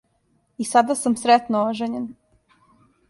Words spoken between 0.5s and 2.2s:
И сада сам сретно ожењен.